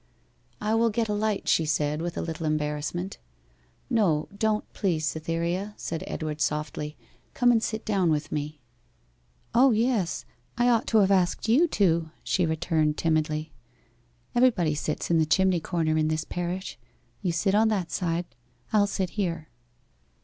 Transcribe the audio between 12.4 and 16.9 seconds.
returned timidly. 'Everybody sits in the chimney corner in this parish.